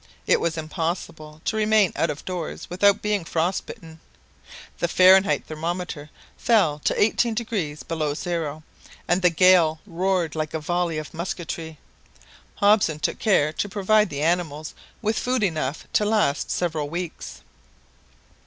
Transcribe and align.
It 0.25 0.39
was 0.41 0.57
impossible 0.57 1.41
to 1.45 1.55
remain 1.55 1.91
out 1.95 2.09
of 2.09 2.25
doors 2.25 2.71
without 2.71 3.03
being 3.03 3.23
frost 3.23 3.67
bitten. 3.67 3.99
The 4.79 4.87
Fahrenheit 4.87 5.45
thermometer 5.45 6.09
fell 6.37 6.79
to 6.85 6.95
18° 6.95 7.87
below 7.87 8.15
zero, 8.15 8.63
and 9.07 9.21
the 9.21 9.29
gale 9.29 9.79
roared 9.85 10.33
like 10.33 10.55
a 10.55 10.59
volley 10.59 10.97
of 10.97 11.13
musketry. 11.13 11.77
Hobson 12.55 12.97
took 12.97 13.19
care 13.19 13.53
to 13.53 13.69
provide 13.69 14.09
the 14.09 14.23
animals 14.23 14.73
with 15.03 15.19
food 15.19 15.43
enough 15.43 15.85
to 15.93 16.03
last 16.03 16.49
several 16.49 16.89
weeks. 16.89 17.41